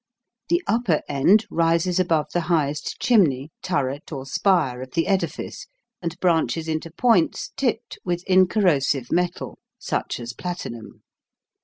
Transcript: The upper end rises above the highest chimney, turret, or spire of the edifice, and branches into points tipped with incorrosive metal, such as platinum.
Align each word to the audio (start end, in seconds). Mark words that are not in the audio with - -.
The 0.49 0.63
upper 0.65 1.03
end 1.07 1.45
rises 1.51 1.99
above 1.99 2.31
the 2.33 2.39
highest 2.49 2.99
chimney, 2.99 3.51
turret, 3.61 4.11
or 4.11 4.25
spire 4.25 4.81
of 4.81 4.93
the 4.93 5.05
edifice, 5.05 5.67
and 6.01 6.19
branches 6.19 6.67
into 6.67 6.89
points 6.89 7.51
tipped 7.55 7.99
with 8.03 8.23
incorrosive 8.25 9.11
metal, 9.11 9.59
such 9.77 10.19
as 10.19 10.33
platinum. 10.33 11.03